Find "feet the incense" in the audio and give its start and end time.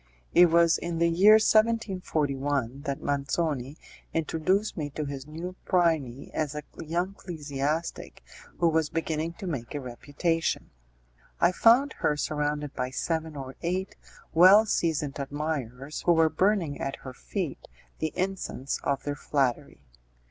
17.13-18.79